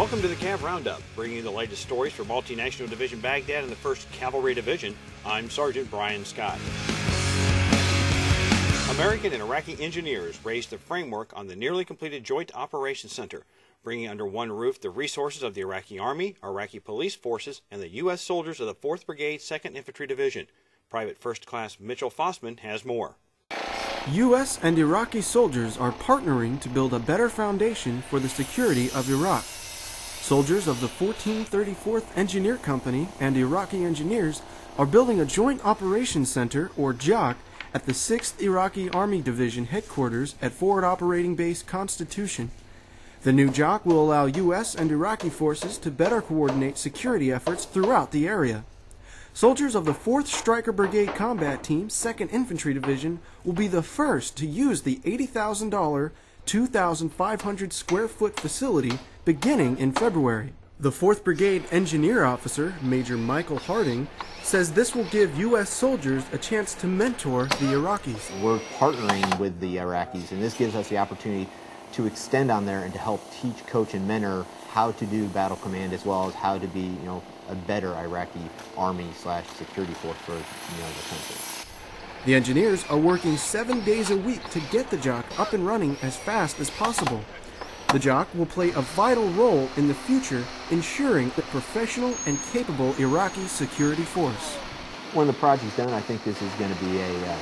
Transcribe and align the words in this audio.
Welcome 0.00 0.22
to 0.22 0.28
the 0.28 0.36
Cav 0.36 0.62
Roundup, 0.62 1.02
bringing 1.14 1.36
you 1.36 1.42
the 1.42 1.50
latest 1.50 1.82
stories 1.82 2.14
for 2.14 2.24
Multinational 2.24 2.88
Division 2.88 3.20
Baghdad 3.20 3.64
and 3.64 3.70
the 3.70 3.76
1st 3.76 4.10
Cavalry 4.12 4.54
Division. 4.54 4.96
I'm 5.26 5.50
Sergeant 5.50 5.90
Brian 5.90 6.24
Scott. 6.24 6.58
American 8.96 9.34
and 9.34 9.42
Iraqi 9.42 9.76
engineers 9.78 10.42
raised 10.42 10.70
the 10.70 10.78
framework 10.78 11.36
on 11.36 11.48
the 11.48 11.54
nearly 11.54 11.84
completed 11.84 12.24
Joint 12.24 12.50
Operations 12.54 13.12
Center, 13.12 13.44
bringing 13.84 14.08
under 14.08 14.24
one 14.24 14.50
roof 14.50 14.80
the 14.80 14.88
resources 14.88 15.42
of 15.42 15.52
the 15.52 15.60
Iraqi 15.60 15.98
Army, 15.98 16.34
Iraqi 16.42 16.78
police 16.78 17.14
forces, 17.14 17.60
and 17.70 17.82
the 17.82 17.96
U.S. 17.96 18.22
soldiers 18.22 18.58
of 18.58 18.68
the 18.68 18.74
4th 18.74 19.04
Brigade, 19.04 19.40
2nd 19.40 19.76
Infantry 19.76 20.06
Division. 20.06 20.46
Private 20.88 21.18
First 21.18 21.44
Class 21.44 21.78
Mitchell 21.78 22.10
Fossman 22.10 22.60
has 22.60 22.86
more. 22.86 23.16
U.S. 24.12 24.58
and 24.62 24.78
Iraqi 24.78 25.20
soldiers 25.20 25.76
are 25.76 25.92
partnering 25.92 26.58
to 26.62 26.70
build 26.70 26.94
a 26.94 26.98
better 26.98 27.28
foundation 27.28 28.00
for 28.08 28.18
the 28.18 28.30
security 28.30 28.90
of 28.92 29.10
Iraq. 29.10 29.44
Soldiers 30.20 30.68
of 30.68 30.80
the 30.80 30.86
1434th 30.86 32.04
Engineer 32.16 32.56
Company 32.56 33.08
and 33.18 33.36
Iraqi 33.36 33.84
engineers 33.84 34.42
are 34.78 34.86
building 34.86 35.18
a 35.18 35.24
joint 35.24 35.64
operations 35.64 36.30
center, 36.30 36.70
or 36.76 36.92
JOC, 36.92 37.36
at 37.74 37.86
the 37.86 37.92
6th 37.92 38.40
Iraqi 38.40 38.88
Army 38.90 39.22
Division 39.22 39.64
headquarters 39.66 40.36
at 40.40 40.52
Forward 40.52 40.84
Operating 40.84 41.34
Base 41.34 41.62
Constitution. 41.62 42.50
The 43.22 43.32
new 43.32 43.48
JOC 43.48 43.84
will 43.84 44.04
allow 44.04 44.26
U.S. 44.26 44.74
and 44.74 44.92
Iraqi 44.92 45.30
forces 45.30 45.78
to 45.78 45.90
better 45.90 46.22
coordinate 46.22 46.78
security 46.78 47.32
efforts 47.32 47.64
throughout 47.64 48.12
the 48.12 48.28
area. 48.28 48.64
Soldiers 49.32 49.74
of 49.74 49.84
the 49.84 49.92
4th 49.92 50.26
Stryker 50.26 50.72
Brigade 50.72 51.14
Combat 51.14 51.64
Team, 51.64 51.88
2nd 51.88 52.32
Infantry 52.32 52.74
Division, 52.74 53.20
will 53.44 53.52
be 53.52 53.68
the 53.68 53.82
first 53.82 54.36
to 54.36 54.46
use 54.46 54.82
the 54.82 54.96
$80,000 54.96 56.12
2,500 56.46 57.72
square 57.72 58.08
foot 58.08 58.38
facility 58.38 58.98
beginning 59.30 59.78
in 59.78 59.92
February. 59.92 60.52
The 60.80 60.90
4th 60.90 61.22
Brigade 61.22 61.62
Engineer 61.70 62.24
Officer, 62.24 62.74
Major 62.82 63.16
Michael 63.16 63.60
Harding, 63.60 64.08
says 64.42 64.72
this 64.72 64.92
will 64.92 65.04
give 65.04 65.38
U.S. 65.38 65.70
soldiers 65.70 66.24
a 66.32 66.38
chance 66.38 66.74
to 66.74 66.88
mentor 66.88 67.44
the 67.44 67.70
Iraqis. 67.78 68.42
We're 68.42 68.58
partnering 68.80 69.38
with 69.38 69.60
the 69.60 69.76
Iraqis, 69.76 70.32
and 70.32 70.42
this 70.42 70.54
gives 70.54 70.74
us 70.74 70.88
the 70.88 70.98
opportunity 70.98 71.48
to 71.92 72.06
extend 72.06 72.50
on 72.50 72.66
there 72.66 72.82
and 72.82 72.92
to 72.92 72.98
help 72.98 73.20
teach, 73.40 73.64
coach, 73.68 73.94
and 73.94 74.08
mentor 74.08 74.44
how 74.70 74.90
to 74.90 75.06
do 75.06 75.28
battle 75.28 75.58
command 75.58 75.92
as 75.92 76.04
well 76.04 76.26
as 76.26 76.34
how 76.34 76.58
to 76.58 76.66
be, 76.66 76.80
you 76.80 77.04
know, 77.04 77.22
a 77.50 77.54
better 77.54 77.94
Iraqi 77.94 78.42
army 78.76 79.06
slash 79.14 79.46
security 79.50 79.94
force 79.94 80.18
for 80.26 80.32
you 80.32 80.82
know, 80.82 80.88
the 80.88 81.08
country. 81.08 81.36
The 82.26 82.34
engineers 82.34 82.84
are 82.90 82.98
working 82.98 83.36
seven 83.36 83.84
days 83.84 84.10
a 84.10 84.16
week 84.16 84.42
to 84.50 84.60
get 84.72 84.90
the 84.90 84.96
JOC 84.96 85.24
up 85.38 85.52
and 85.52 85.64
running 85.64 85.96
as 86.02 86.16
fast 86.16 86.58
as 86.58 86.68
possible. 86.68 87.22
The 87.92 87.98
JOC 87.98 88.32
will 88.36 88.46
play 88.46 88.70
a 88.70 88.82
vital 88.82 89.26
role 89.30 89.68
in 89.76 89.88
the 89.88 89.94
future, 89.94 90.44
ensuring 90.70 91.32
a 91.36 91.42
professional 91.42 92.14
and 92.24 92.38
capable 92.52 92.94
Iraqi 93.00 93.48
security 93.48 94.04
force. 94.04 94.54
When 95.12 95.26
the 95.26 95.32
project's 95.32 95.76
done, 95.76 95.92
I 95.92 96.00
think 96.00 96.22
this 96.22 96.40
is 96.40 96.52
going 96.52 96.72
to 96.72 96.84
be 96.84 97.00
a, 97.00 97.26
uh, 97.26 97.36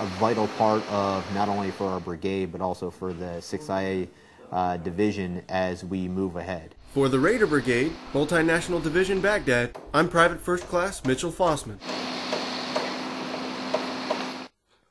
a 0.00 0.06
vital 0.18 0.48
part 0.58 0.82
of 0.90 1.24
not 1.34 1.48
only 1.48 1.70
for 1.70 1.86
our 1.86 2.00
brigade, 2.00 2.50
but 2.50 2.60
also 2.60 2.90
for 2.90 3.12
the 3.12 3.36
6IA 3.38 4.08
uh, 4.50 4.76
division 4.78 5.44
as 5.48 5.84
we 5.84 6.08
move 6.08 6.34
ahead. 6.34 6.74
For 6.92 7.08
the 7.08 7.20
Raider 7.20 7.46
Brigade, 7.46 7.92
Multinational 8.12 8.82
Division 8.82 9.20
Baghdad, 9.20 9.78
I'm 9.92 10.08
Private 10.08 10.40
First 10.40 10.64
Class 10.64 11.04
Mitchell 11.04 11.30
Fossman. 11.30 11.78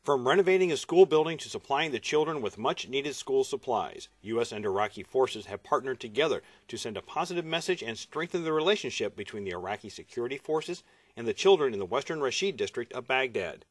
From 0.04 0.28
renovating 0.28 0.70
a 0.70 0.76
school 0.76 1.06
building 1.06 1.38
to 1.38 1.48
supplying 1.48 1.94
the 1.94 2.00
children 2.00 2.42
with 2.42 2.58
much 2.58 2.90
needed 2.90 3.16
school 3.16 3.46
supplies, 3.46 4.10
U.S. 4.24 4.52
and 4.52 4.66
Iraqi 4.66 5.02
forces 5.02 5.46
have 5.46 5.64
partnered 5.64 6.02
together 6.02 6.44
to 6.68 6.76
send 6.76 6.98
a 6.98 7.02
positive 7.02 7.46
message 7.46 7.82
and 7.82 7.98
strengthen 7.98 8.44
the 8.44 8.52
relationship 8.52 9.16
between 9.16 9.46
the 9.46 9.52
Iraqi 9.52 9.88
security 9.88 10.38
forces 10.38 10.84
and 11.16 11.26
the 11.26 11.34
children 11.34 11.72
in 11.72 11.80
the 11.80 11.86
western 11.86 12.20
Rashid 12.20 12.58
district 12.58 12.92
of 12.92 13.08
Baghdad. 13.08 13.64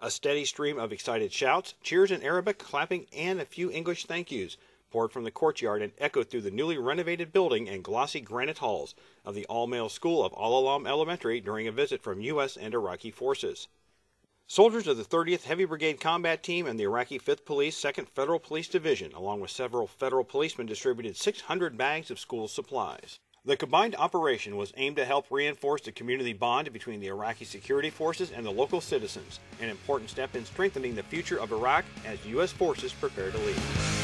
A 0.00 0.12
steady 0.12 0.44
stream 0.44 0.78
of 0.78 0.92
excited 0.92 1.32
shouts, 1.32 1.74
cheers 1.82 2.12
in 2.12 2.22
Arabic, 2.22 2.58
clapping, 2.58 3.08
and 3.12 3.40
a 3.40 3.44
few 3.44 3.68
English 3.68 4.06
thank 4.06 4.30
yous 4.30 4.56
poured 4.92 5.10
from 5.10 5.24
the 5.24 5.32
courtyard 5.32 5.82
and 5.82 5.90
echoed 5.98 6.30
through 6.30 6.42
the 6.42 6.52
newly 6.52 6.78
renovated 6.78 7.32
building 7.32 7.68
and 7.68 7.82
glossy 7.82 8.20
granite 8.20 8.58
halls 8.58 8.94
of 9.24 9.34
the 9.34 9.46
all 9.46 9.66
male 9.66 9.88
school 9.88 10.24
of 10.24 10.32
Al 10.34 10.56
Alam 10.56 10.86
Elementary 10.86 11.40
during 11.40 11.66
a 11.66 11.72
visit 11.72 12.00
from 12.00 12.20
U.S. 12.20 12.56
and 12.56 12.74
Iraqi 12.74 13.10
forces. 13.10 13.66
Soldiers 14.50 14.88
of 14.88 14.96
the 14.96 15.04
30th 15.04 15.44
Heavy 15.44 15.64
Brigade 15.64 16.00
Combat 16.00 16.42
Team 16.42 16.66
and 16.66 16.76
the 16.76 16.82
Iraqi 16.82 17.20
5th 17.20 17.44
Police 17.44 17.80
2nd 17.80 18.08
Federal 18.08 18.40
Police 18.40 18.66
Division, 18.66 19.12
along 19.12 19.38
with 19.38 19.52
several 19.52 19.86
federal 19.86 20.24
policemen, 20.24 20.66
distributed 20.66 21.16
600 21.16 21.78
bags 21.78 22.10
of 22.10 22.18
school 22.18 22.48
supplies. 22.48 23.20
The 23.44 23.56
combined 23.56 23.94
operation 23.96 24.56
was 24.56 24.72
aimed 24.76 24.96
to 24.96 25.04
help 25.04 25.26
reinforce 25.30 25.82
the 25.82 25.92
community 25.92 26.32
bond 26.32 26.72
between 26.72 26.98
the 26.98 27.06
Iraqi 27.06 27.44
security 27.44 27.90
forces 27.90 28.32
and 28.32 28.44
the 28.44 28.50
local 28.50 28.80
citizens, 28.80 29.38
an 29.60 29.68
important 29.68 30.10
step 30.10 30.34
in 30.34 30.44
strengthening 30.44 30.96
the 30.96 31.04
future 31.04 31.38
of 31.38 31.52
Iraq 31.52 31.84
as 32.04 32.26
U.S. 32.26 32.50
forces 32.50 32.92
prepare 32.92 33.30
to 33.30 33.38
leave. 33.38 33.99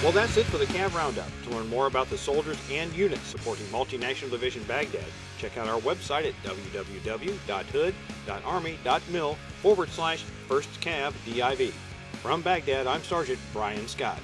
Well, 0.00 0.12
that's 0.12 0.36
it 0.36 0.46
for 0.46 0.58
the 0.58 0.66
CAV 0.66 0.94
Roundup. 0.94 1.26
To 1.42 1.50
learn 1.50 1.68
more 1.68 1.88
about 1.88 2.08
the 2.08 2.16
soldiers 2.16 2.56
and 2.70 2.94
units 2.94 3.26
supporting 3.26 3.66
Multinational 3.66 4.30
Division 4.30 4.62
Baghdad, 4.62 5.02
check 5.38 5.58
out 5.58 5.66
our 5.66 5.80
website 5.80 6.28
at 6.28 6.34
www.hood.army.mil 6.44 9.34
forward 9.60 9.88
slash 9.88 10.22
first 10.46 10.70
cav 10.80 11.14
div. 11.24 11.74
From 12.22 12.42
Baghdad, 12.42 12.86
I'm 12.86 13.02
Sergeant 13.02 13.40
Brian 13.52 13.88
Scott. 13.88 14.20